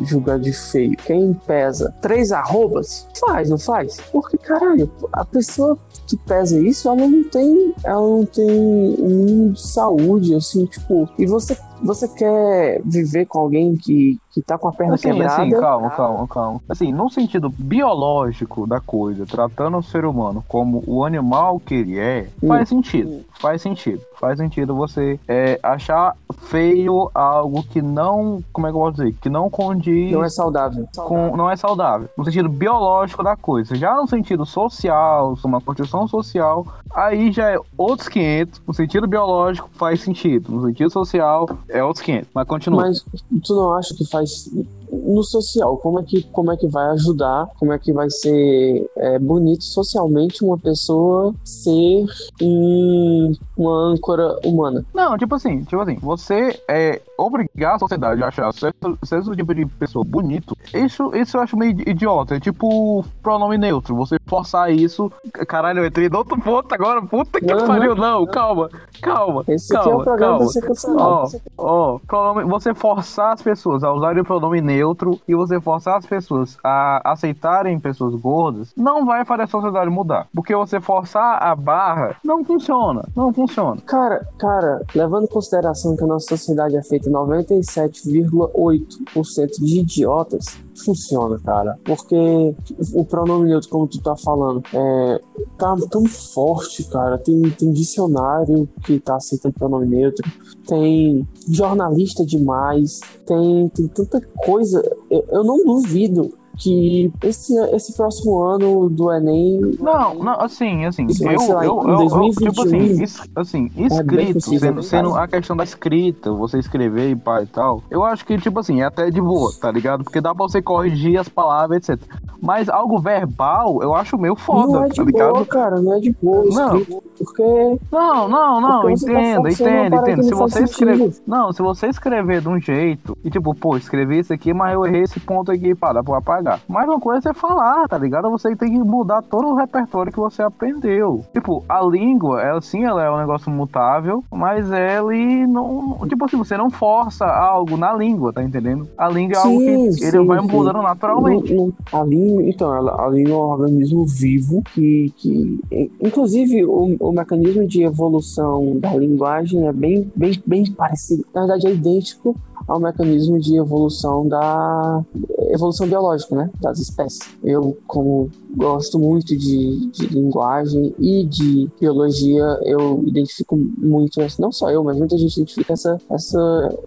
[0.04, 0.96] julgar de feio.
[0.96, 3.98] Quem pesa três arrobas, faz, não faz?
[4.12, 9.52] Porque, caralho, a pessoa que pesa isso, ela não tem, ela não tem um mínimo
[9.52, 14.68] de saúde, assim, tipo, e você você quer viver com alguém que, que tá com
[14.68, 15.42] a perna assim, quebrada?
[15.42, 16.60] Assim, calma, calma, calma.
[16.68, 21.98] Assim, no sentido biológico da coisa, tratando o ser humano como o animal que ele
[21.98, 22.48] é, hum.
[22.48, 23.24] faz sentido.
[23.38, 24.00] Faz sentido.
[24.18, 26.16] Faz sentido você é, achar
[26.48, 28.42] feio algo que não.
[28.52, 29.14] Como é que eu posso dizer?
[29.20, 30.12] Que não condiz.
[30.12, 30.88] Não é saudável.
[30.96, 32.08] Com, não é saudável.
[32.16, 33.74] No sentido biológico da coisa.
[33.76, 38.62] Já no sentido social, uma construção social, aí já é outros 500.
[38.66, 40.50] No sentido biológico, faz sentido.
[40.50, 42.82] No sentido social, é outros 500, mas continua.
[42.82, 43.04] Mas
[43.44, 44.77] tu não acha que faz Just.
[44.90, 48.90] No social, como é que, como é que vai ajudar, como é que vai ser
[48.96, 52.04] é, bonito socialmente uma pessoa ser
[52.42, 54.84] um, uma âncora humana.
[54.94, 59.54] Não, tipo assim, tipo assim, você é obrigar a sociedade a achar certo, certo tipo
[59.54, 62.36] de pessoa bonito, isso, isso eu acho meio idiota.
[62.36, 63.94] É tipo pronome neutro.
[63.96, 65.10] Você forçar isso.
[65.46, 67.02] Caralho, eu entrei no outro ponto agora.
[67.02, 67.66] Puta que uhum.
[67.66, 68.70] pariu, não, calma,
[69.02, 69.44] calma.
[69.48, 71.28] Esse calma, aqui é o programa calma.
[71.58, 74.77] Ó, ó, você forçar as pessoas a usarem o pronome neutro
[75.26, 80.28] e você forçar as pessoas a aceitarem pessoas gordas, não vai fazer a sociedade mudar.
[80.34, 83.02] Porque você forçar a barra não funciona.
[83.16, 83.80] Não funciona.
[83.82, 91.38] Cara, cara, levando em consideração que a nossa sociedade é feita 97,8% de idiotas, funciona,
[91.38, 91.78] cara.
[91.84, 92.54] Porque
[92.94, 95.20] o pronome neutro, como tu tá falando, é,
[95.58, 97.18] tá tão forte, cara.
[97.18, 100.28] Tem, tem dicionário que tá aceitando pronome neutro,
[100.66, 104.82] tem jornalista demais, tem, tem tanta coisa.
[105.10, 109.60] Eu, eu não duvido que esse, esse próximo ano do Enem.
[109.78, 114.40] Não, não, assim, assim, eu, eu, eu, eu, 2021, tipo assim, is, assim, é escrito,
[114.40, 118.36] sendo, sendo a questão da escrita, você escrever e pá e tal, eu acho que,
[118.38, 120.02] tipo assim, é até de boa, tá ligado?
[120.02, 122.00] Porque dá pra você corrigir as palavras, etc.
[122.42, 125.32] Mas algo verbal, eu acho meio foda, não é de tá ligado?
[125.32, 126.84] Boa, cara, não é de boa, não.
[126.84, 127.78] porque.
[127.90, 130.22] Não, não, não, entenda, tá entenda, entenda.
[130.24, 131.14] Se você escrever.
[131.26, 134.84] Não, se você escrever de um jeito, e tipo, pô, escrevi isso aqui, mas eu
[134.84, 136.60] errei esse ponto aqui, pá, dá pra apagar jogar.
[136.66, 138.30] Mas uma coisa é falar, tá ligado?
[138.30, 141.24] Você tem que mudar todo o repertório que você aprendeu.
[141.32, 145.98] Tipo, a língua, ela sim, ela é um negócio mutável, mas ele não.
[146.08, 148.88] Tipo assim, você não força algo na língua, tá entendendo?
[148.96, 151.54] A língua é algo que sim, ele vai mudando naturalmente.
[151.92, 155.12] a língua, então, ela, a língua é um organismo vivo que.
[155.16, 155.60] que
[156.00, 161.24] inclusive, o, o mecanismo de evolução da linguagem é bem, bem, bem parecido.
[161.34, 162.34] Na verdade, é idêntico
[162.66, 165.04] ao mecanismo de evolução da
[165.50, 167.20] evolução biológica, né, das espécies.
[167.42, 174.70] Eu, como gosto muito de, de linguagem e de biologia, eu identifico muito, não só
[174.70, 176.78] eu, mas muita gente identifica essa essa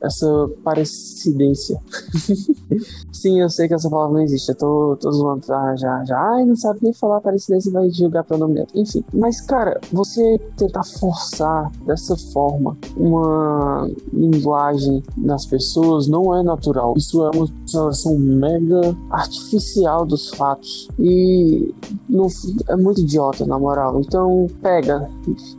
[0.00, 1.80] essa parecidência.
[3.12, 4.50] Sim, eu sei que essa palavra não existe.
[4.50, 6.18] Eu tô, tô zoando já, já, já.
[6.18, 8.66] Ai, não sabe nem falar parecidência vai julgar pelo nome.
[8.74, 14.85] Enfim, mas cara, você tentar forçar dessa forma uma linguagem
[15.16, 16.94] nas pessoas não é natural.
[16.96, 20.88] Isso é uma observação mega artificial dos fatos.
[20.98, 21.74] E
[22.08, 22.26] não,
[22.68, 24.00] é muito idiota, na moral.
[24.00, 25.08] Então, pega,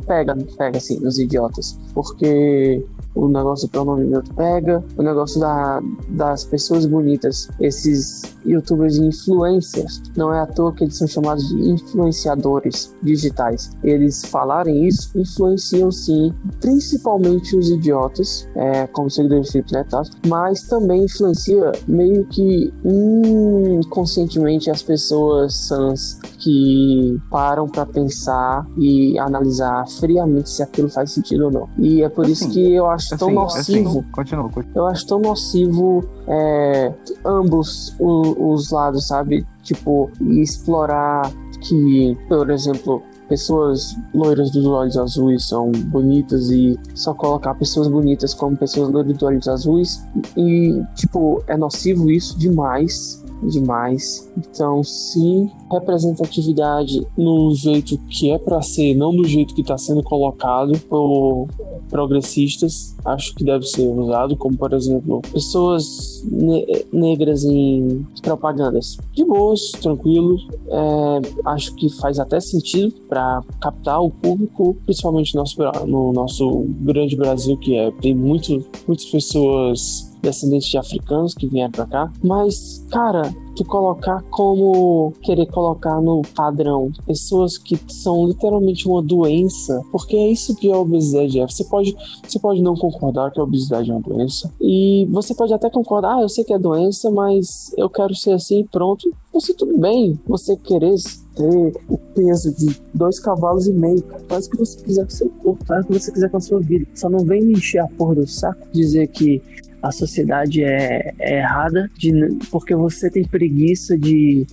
[0.05, 1.77] pega, pega assim, nos idiotas.
[1.93, 2.83] Porque
[3.17, 10.01] o negócio do pronome neutro pega, o negócio da, das pessoas bonitas, esses youtubers influencers,
[10.15, 13.71] não é à toa que eles são chamados de influenciadores digitais.
[13.83, 20.63] Eles falarem isso influenciam sim, principalmente os idiotas, é, como seguidores do Felipe Neto, mas
[20.63, 30.49] também influencia meio que inconscientemente as pessoas sãs que param para pensar e analisar friamente
[30.49, 31.69] se aquilo faz sentido ou não.
[31.77, 33.99] E é por assim, isso que eu acho tão assim, nocivo.
[33.99, 34.75] Assim, continua, continua.
[34.75, 36.93] Eu acho tão nocivo é,
[37.25, 39.45] ambos os, os lados, sabe?
[39.63, 47.53] Tipo, explorar que, por exemplo, pessoas loiras dos olhos azuis são bonitas e só colocar
[47.55, 50.05] pessoas bonitas como pessoas loiras dos olhos azuis.
[50.35, 54.30] E tipo é nocivo isso demais demais.
[54.38, 60.04] Então, sim, representatividade no jeito que é para ser, não do jeito que está sendo
[60.04, 61.47] colocado por
[61.89, 68.97] progressistas, acho que deve ser usado, como por exemplo, pessoas ne negras em propagandas.
[69.13, 75.41] De boas, tranquilo, é, acho que faz até sentido para captar o público, principalmente no
[75.41, 81.47] nosso, no nosso grande Brasil, que é, tem muito, muitas pessoas descendentes de africanos que
[81.47, 82.12] vieram para cá.
[82.23, 89.82] Mas, cara, tu colocar como querer colocar no padrão pessoas que são literalmente uma doença,
[89.91, 91.47] porque é isso que a obesidade é.
[91.47, 95.53] Você pode, você pode não concordar que a obesidade é uma doença, e você pode
[95.53, 99.12] até concordar, ah, eu sei que é doença, mas eu quero ser assim, pronto.
[99.34, 100.95] Você tudo bem, você querer
[101.36, 105.30] ter o peso de dois cavalos e meio, faz o que você quiser com seu
[105.30, 106.88] corpo, faz o que você quiser com a sua vida.
[106.95, 109.41] Só não vem me encher a porra do saco dizer que
[109.81, 112.11] a sociedade é, é errada de,
[112.51, 114.45] porque você tem preguiça de,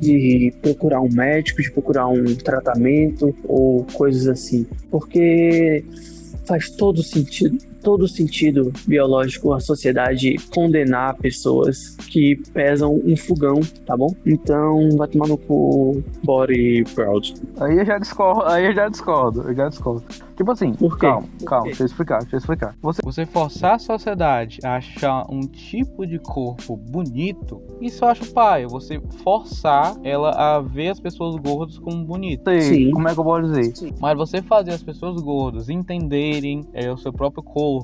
[0.00, 4.66] de procurar um médico, de procurar um tratamento ou coisas assim.
[4.90, 5.84] Porque
[6.46, 13.96] faz todo sentido todo sentido biológico a sociedade condenar pessoas que pesam um fogão, tá
[13.96, 14.12] bom?
[14.26, 17.32] Então vai tomar no cu body proud.
[17.60, 20.02] Aí eu já discordo, aí eu já discordo, eu já discordo.
[20.36, 22.74] Tipo assim, calma, calma, deixa eu explicar, deixa eu explicar.
[22.82, 28.32] Você, você forçar a sociedade a achar um tipo de corpo bonito, isso eu acho
[28.34, 28.66] pai.
[28.66, 32.64] Você forçar ela a ver as pessoas gordas como bonitas.
[32.64, 32.90] Sim.
[32.90, 33.76] Como é que eu posso dizer?
[33.76, 33.94] Sim.
[33.98, 37.75] Mas você fazer as pessoas gordas entenderem é, o seu próprio corpo,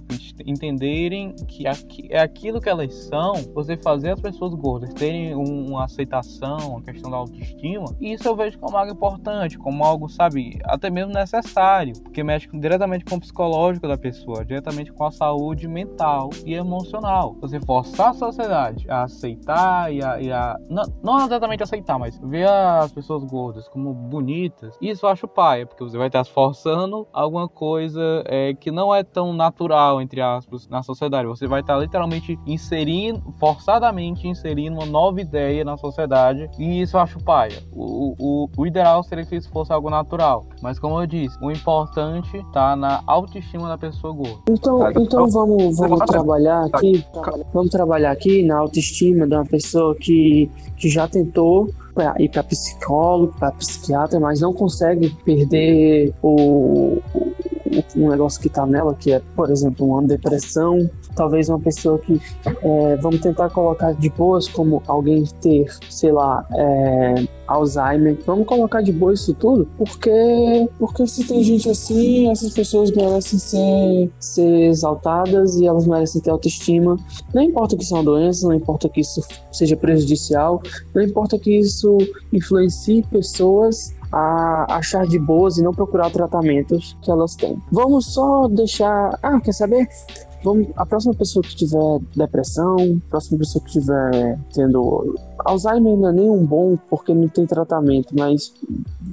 [0.46, 6.78] entenderem que é aquilo que elas são, você fazer as pessoas gordas terem uma aceitação,
[6.78, 11.12] a questão da autoestima, isso eu vejo como algo importante, como algo, sabe, até mesmo
[11.12, 16.54] necessário, porque mexe diretamente com o psicológico da pessoa, diretamente com a saúde mental e
[16.54, 17.36] emocional.
[17.40, 20.20] Você forçar a sociedade a aceitar e a.
[20.20, 25.10] E a não, não exatamente aceitar, mas ver as pessoas gordas como bonitas, isso eu
[25.10, 29.81] acho paia, porque você vai estar forçando alguma coisa é, que não é tão natural,
[30.00, 31.26] entre aspas, na sociedade.
[31.26, 37.00] Você vai estar literalmente inserindo, forçadamente inserindo uma nova ideia na sociedade, e isso eu
[37.00, 37.58] acho paia.
[37.72, 41.50] O, o, o ideal seria que isso fosse algo natural, mas como eu disse, o
[41.50, 44.42] importante tá na autoestima da pessoa gorda.
[44.48, 47.04] Então, tá, então vamos, vamos trabalhar aqui,
[47.52, 51.70] vamos trabalhar aqui na autoestima de uma pessoa que, que já tentou
[52.18, 57.31] ir para psicólogo, para psiquiatra, mas não consegue perder o, o
[57.96, 62.20] um negócio que tá nela, que é, por exemplo, uma depressão, talvez uma pessoa que
[62.44, 68.18] é, vamos tentar colocar de boas como alguém ter, sei lá, é, Alzheimer.
[68.24, 73.38] Vamos colocar de boa isso tudo, porque porque se tem gente assim, essas pessoas merecem
[73.38, 76.96] ser, ser exaltadas e elas merecem ter autoestima.
[77.34, 80.62] Não importa que isso é uma doença, não importa que isso seja prejudicial,
[80.94, 81.98] não importa que isso
[82.32, 87.60] influencie pessoas a achar de boas e não procurar tratamentos que elas têm.
[87.70, 89.18] Vamos só deixar.
[89.22, 89.88] Ah, quer saber?
[90.44, 96.08] Vamos, a próxima pessoa que tiver depressão, a próxima pessoa que tiver tendo Alzheimer não
[96.08, 98.52] é nem um bom porque não tem tratamento, mas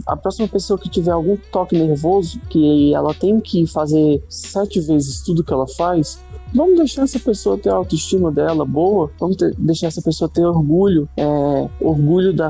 [0.07, 5.21] a próxima pessoa que tiver algum toque nervoso, que ela tem que fazer sete vezes
[5.21, 6.19] tudo que ela faz,
[6.53, 10.45] Vamos deixar essa pessoa ter a autoestima dela boa, vamos ter, deixar essa pessoa ter
[10.45, 12.49] orgulho, é, orgulho da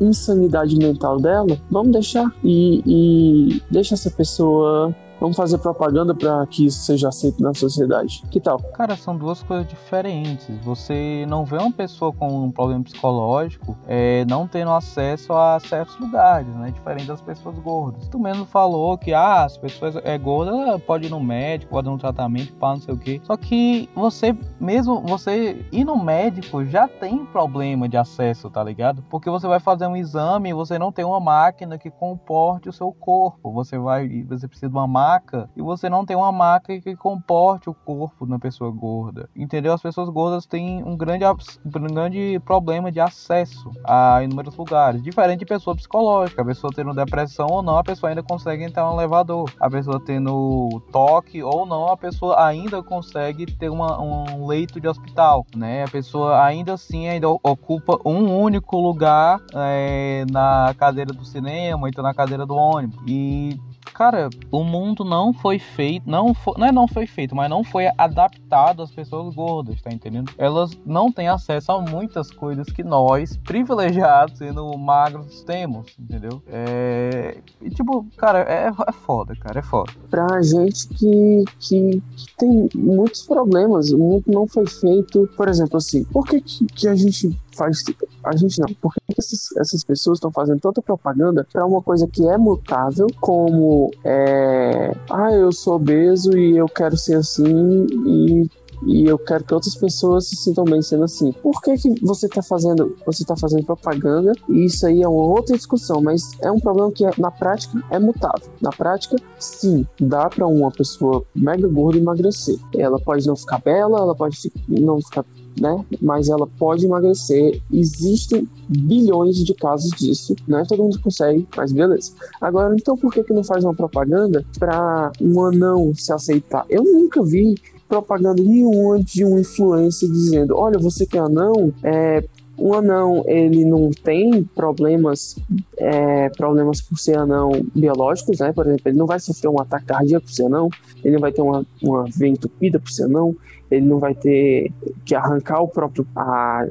[0.00, 2.32] insanidade mental dela, vamos deixar.
[2.44, 8.24] E, e deixa essa pessoa Vamos fazer propaganda para que isso seja aceito na sociedade.
[8.28, 8.58] Que tal?
[8.74, 10.48] Cara, são duas coisas diferentes.
[10.64, 15.96] Você não vê uma pessoa com um problema psicológico é, não tendo acesso a certos
[16.00, 16.72] lugares, né?
[16.72, 18.08] Diferente das pessoas gordas.
[18.08, 21.92] Tu mesmo falou que ah, as pessoas é gorda pode ir no médico, pode dar
[21.92, 23.20] um tratamento, para não sei o que.
[23.22, 29.04] Só que você mesmo você ir no médico já tem problema de acesso, tá ligado?
[29.08, 32.72] Porque você vai fazer um exame e você não tem uma máquina que comporte o
[32.72, 33.52] seu corpo.
[33.52, 36.96] Você vai, você precisa de uma máquina maca e você não tem uma maca que
[36.96, 39.28] comporte o corpo da pessoa gorda.
[39.36, 39.72] Entendeu?
[39.72, 45.02] As pessoas gordas têm um grande, um grande problema de acesso a inúmeros lugares.
[45.02, 46.42] Diferente de pessoa psicológica.
[46.42, 49.50] A pessoa tendo depressão ou não, a pessoa ainda consegue entrar no elevador.
[49.60, 54.88] A pessoa tendo toque ou não, a pessoa ainda consegue ter uma, um leito de
[54.88, 55.84] hospital, né?
[55.84, 62.02] A pessoa ainda assim ainda ocupa um único lugar é, na cadeira do cinema, então
[62.02, 62.98] na cadeira do ônibus.
[63.06, 63.58] E
[63.92, 67.62] cara, o mundo não foi feito, não foi, não é não foi feito, mas não
[67.64, 70.32] foi adaptado às pessoas gordas, tá entendendo?
[70.38, 76.42] Elas não têm acesso a muitas coisas que nós, privilegiados, sendo magros, temos, entendeu?
[76.48, 79.92] É, e, tipo, cara, é, é foda, cara, é foda.
[80.10, 85.76] Pra gente que, que, que, tem muitos problemas, o mundo não foi feito, por exemplo,
[85.76, 87.84] assim, por que, que, que a gente faz.
[88.24, 88.66] A gente não.
[88.74, 93.90] Por que essas, pessoas estão fazendo tanta propaganda para uma coisa que é mutável, como
[94.04, 94.94] é.
[95.10, 98.50] Ah, eu sou obeso e eu quero ser assim e
[98.86, 101.32] e eu quero que outras pessoas se sintam bem sendo assim.
[101.32, 104.32] Por que, que você está fazendo, você tá fazendo propaganda?
[104.48, 107.98] E isso aí é uma outra discussão, mas é um problema que na prática é
[107.98, 108.48] mutável.
[108.60, 112.56] Na prática, sim, dá para uma pessoa mega gorda emagrecer.
[112.76, 114.36] Ela pode não ficar bela, ela pode
[114.68, 115.24] não ficar
[115.60, 115.84] né?
[116.00, 117.60] Mas ela pode emagrecer.
[117.72, 120.64] Existem bilhões de casos disso, né?
[120.66, 122.12] Todo mundo consegue, mas beleza.
[122.40, 126.64] Agora, então por que que não faz uma propaganda para um anão se aceitar?
[126.68, 127.54] Eu nunca vi
[127.92, 132.24] propaganda nenhuma de um influencer dizendo: olha, você que é anão, é,
[132.56, 135.36] o anão ele não tem problemas
[135.76, 138.50] é, problemas por ser anão biológicos, né?
[138.52, 140.70] Por exemplo, ele não vai sofrer um ataque cardíaco por ser anão,
[141.04, 143.36] ele não vai ter uma, uma veia entupida por ser anão,
[143.70, 144.72] ele não vai ter
[145.04, 146.66] que arrancar o próprio a,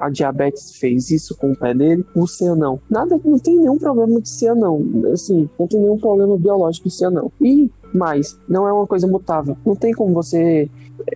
[0.00, 2.80] a diabetes fez isso com o pé dele, o ser anão.
[2.90, 4.82] Nada, não tem nenhum problema de ser anão.
[5.12, 7.30] Assim, não tem nenhum problema biológico de ser anão.
[7.40, 9.56] E mais, não é uma coisa mutável.
[9.64, 10.68] Não tem como você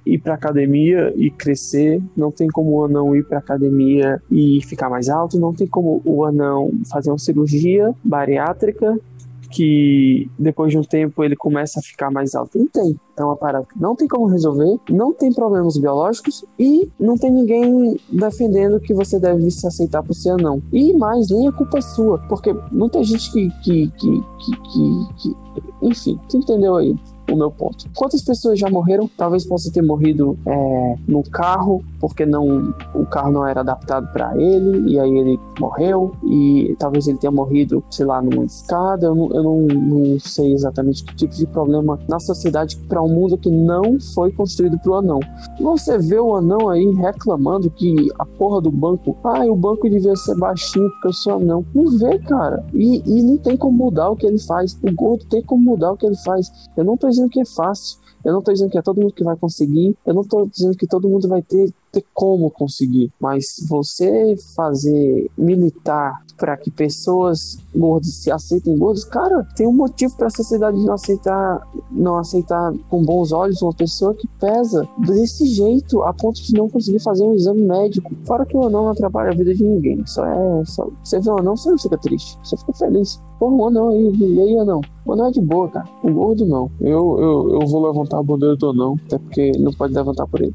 [0.04, 4.90] ir para academia e crescer, não tem como o anão ir para academia e ficar
[4.90, 8.98] mais alto, não tem como o anão fazer uma cirurgia bariátrica
[9.46, 12.58] que depois de um tempo ele começa a ficar mais alto.
[12.58, 12.98] Não tem.
[13.16, 17.30] É uma parada que não tem como resolver, não tem problemas biológicos e não tem
[17.30, 20.62] ninguém defendendo que você deve se aceitar por ser anão.
[20.72, 25.06] E mais, nem a culpa é sua, porque muita gente que, que, que, que, que,
[25.16, 25.36] que
[25.82, 26.96] enfim, tu entendeu aí?
[27.30, 27.86] O meu ponto.
[27.94, 29.08] Quantas pessoas já morreram?
[29.16, 34.36] Talvez possa ter morrido é, no carro, porque não o carro não era adaptado para
[34.36, 39.06] ele, e aí ele morreu, e talvez ele tenha morrido, sei lá, numa escada.
[39.06, 43.08] Eu não, eu não, não sei exatamente que tipo de problema na sociedade para um
[43.08, 45.20] mundo que não foi construído pro anão.
[45.60, 50.14] Você vê o anão aí reclamando que a porra do banco, ah, o banco devia
[50.16, 51.64] ser baixinho porque eu sou anão.
[51.74, 52.64] Não vê, cara.
[52.72, 54.78] E, e não tem como mudar o que ele faz.
[54.82, 56.50] O gordo tem como mudar o que ele faz.
[56.76, 57.98] Eu não tô dizendo que é fácil.
[58.24, 59.96] Eu não estou dizendo que é todo mundo que vai conseguir.
[60.04, 63.10] Eu não estou dizendo que todo mundo vai ter, ter como conseguir.
[63.18, 70.14] Mas você fazer militar para que pessoas gordas se aceitem gordas, cara, tem um motivo
[70.16, 75.46] para a sociedade não aceitar, não aceitar com bons olhos uma pessoa que pesa desse
[75.46, 78.12] jeito a ponto de não conseguir fazer um exame médico.
[78.24, 80.04] Fora que o anão não atrapalha a vida de ninguém.
[80.06, 80.64] Só é.
[80.66, 82.38] Só, você vê o anão, você não fica triste.
[82.42, 83.20] Você fica feliz.
[83.38, 84.80] Porra, o anão aí, e aí, anão?
[85.04, 85.88] O anão é de boa, cara.
[86.02, 86.70] O gordo não.
[86.80, 90.40] Eu, eu, eu vou levantar a bandeira do anão, até porque não pode levantar por
[90.40, 90.54] ele.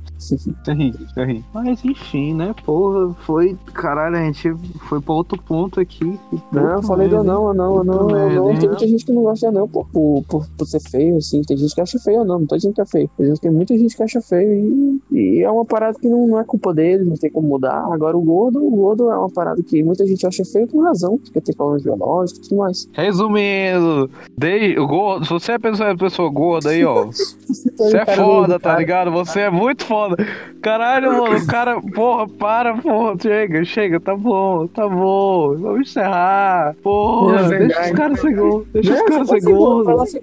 [0.63, 1.30] Terrível, terrível.
[1.53, 2.53] Mas enfim, né?
[2.65, 3.57] Porra, foi.
[3.73, 4.53] Caralho, a gente
[4.87, 6.19] foi pra outro ponto aqui.
[6.51, 8.55] Não, eu falei do anão, anão, anão, anão.
[8.55, 11.41] Tem muita gente que não gosta de anão por, por, por, por ser feio, assim.
[11.41, 13.09] Tem gente que acha feio anão, não tô dizendo que é feio.
[13.39, 16.43] Tem muita gente que acha feio e, e é uma parada que não, não é
[16.43, 17.87] culpa dele, não tem como mudar.
[17.91, 21.17] Agora o gordo, o gordo é uma parada que muita gente acha feio com razão,
[21.17, 22.89] porque tem problemas biológicos e tudo mais.
[22.93, 27.05] Resumindo, dei, o gordo, se você é pessoa, pessoa gorda aí, ó.
[27.11, 29.11] você é foda, tá ligado?
[29.11, 30.15] Você é muito foda.
[30.61, 36.75] Caralho, mano, o cara, porra, para, porra, chega, chega, tá bom, tá bom, vamos encerrar.
[36.81, 38.35] Porra, é deixa os caras ser
[38.73, 40.21] deixa os caras ser.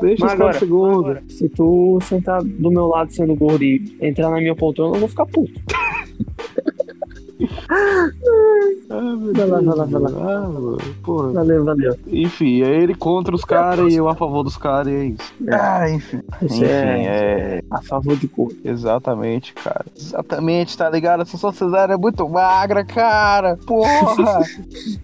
[0.00, 1.22] Deixa os caras ser.
[1.28, 5.08] Se tu sentar do meu lado sendo gordo e entrar na minha poltrona, eu vou
[5.08, 5.60] ficar puto.
[8.88, 10.10] vai lá, vai lá, vai lá.
[10.10, 10.48] Ah,
[11.04, 11.32] porra.
[11.32, 11.96] Valeu, valeu.
[12.08, 15.34] Enfim, é ele contra os caras e eu a favor dos caras e é isso.
[15.50, 16.20] Ah, enfim.
[16.42, 17.58] enfim, é...
[17.58, 17.62] é...
[17.70, 18.52] A favor de cor.
[18.64, 19.86] Exatamente, cara.
[19.96, 21.22] Exatamente, tá ligado?
[21.22, 23.56] Essa sociedade é muito magra, cara.
[23.66, 24.42] Porra.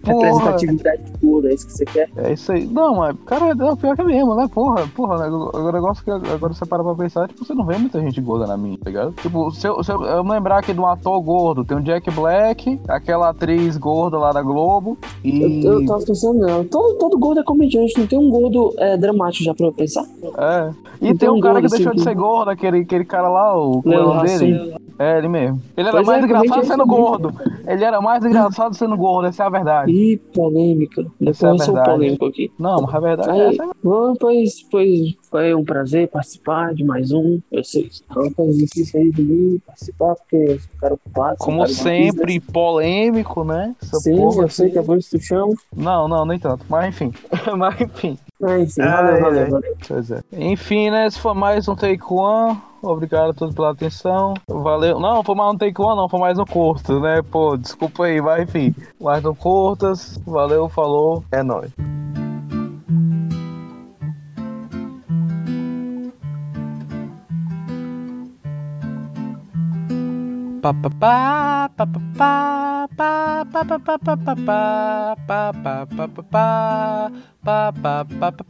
[0.03, 2.09] Representatividade pura, é isso que você quer?
[2.17, 2.65] É isso aí.
[2.65, 4.47] Não, mas, cara, é pior que é mesmo, né?
[4.53, 5.17] Porra, porra.
[5.17, 5.29] Né?
[5.29, 8.45] O negócio que agora você para pra pensar, tipo, você não vê muita gente gorda
[8.45, 9.13] na minha, tá ligado?
[9.13, 12.09] Tipo, se eu, se eu, eu lembrar aqui de um ator gordo, tem um Jack
[12.11, 14.97] Black moleque, aquela atriz gorda lá da Globo.
[15.23, 15.63] E.
[15.63, 16.65] Eu, eu tava pensando nela.
[16.65, 20.05] Todo, todo gordo é comediante, não tem um gordo é, dramático já pra eu pensar?
[20.37, 20.71] É.
[21.01, 23.29] E tem tem um um cara que deixou assim de ser gordo, aquele, aquele cara
[23.29, 24.75] lá, o é o Leo nome dele?
[24.97, 25.61] É, ele mesmo.
[25.75, 27.33] Ele era Pois mais é, engraçado sendo esse gordo.
[27.67, 29.91] Ele era mais engraçado sendo gordo, essa é a verdade.
[29.91, 31.05] Ih, polêmica.
[31.19, 31.91] Depois é eu sou verdade.
[31.91, 32.51] polêmico aqui.
[32.57, 33.69] Não, mas a verdade é Aí, essa.
[33.83, 37.39] bom, pois, pois foi um prazer participar de mais um.
[37.51, 41.37] Eu sei que é difícil aí de mim participar, porque eu cara ocupado.
[41.39, 43.75] Como sempre, polêmico, né?
[43.81, 45.53] Essa Sim, porra eu sei que é bom chama.
[45.75, 46.65] Não, não, nem tanto.
[46.69, 47.11] Mas enfim.
[47.57, 48.17] mas enfim.
[48.39, 49.75] Mas enfim, Ai, valeu, valeu, valeu.
[49.87, 50.21] Pois é.
[50.33, 51.07] Enfim, né?
[51.07, 52.57] Esse foi mais um Take One.
[52.85, 54.35] Obrigado a todos pela atenção.
[54.47, 54.99] Valeu.
[54.99, 56.07] Não, foi mais um Take One, não.
[56.07, 57.21] Foi mais um Curtas, né?
[57.23, 58.75] Pô, desculpa aí, mas enfim.
[59.01, 60.21] Mais um Curtas.
[60.25, 61.23] Valeu, falou.
[61.31, 61.71] É nóis.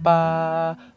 [0.03, 0.77] pa